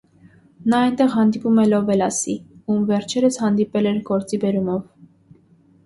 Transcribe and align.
Նա 0.73 0.79
այնտեղ 0.85 1.11
հանդիպում 1.15 1.59
է 1.65 1.67
լովելասի, 1.67 2.35
ում 2.73 2.83
վերջերս 2.91 3.41
հանդիպել 3.45 3.95
էր 3.95 4.05
գործի 4.13 4.45
բերումով։ 4.47 4.85